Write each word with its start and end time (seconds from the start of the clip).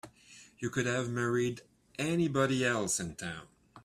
You 0.57 0.71
could 0.71 0.87
have 0.87 1.11
married 1.11 1.61
anybody 1.99 2.65
else 2.65 2.99
in 2.99 3.13
town. 3.17 3.45